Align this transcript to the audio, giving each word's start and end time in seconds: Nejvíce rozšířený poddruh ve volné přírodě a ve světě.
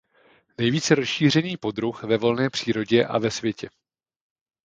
Nejvíce 0.57 0.95
rozšířený 0.95 1.57
poddruh 1.57 2.03
ve 2.03 2.17
volné 2.17 2.49
přírodě 2.49 3.05
a 3.05 3.19
ve 3.19 3.31
světě. 3.31 3.69